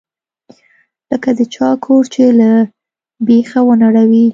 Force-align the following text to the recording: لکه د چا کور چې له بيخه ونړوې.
لکه 1.11 1.29
د 1.37 1.39
چا 1.55 1.69
کور 1.85 2.03
چې 2.13 2.23
له 2.39 2.51
بيخه 3.27 3.59
ونړوې. 3.65 4.25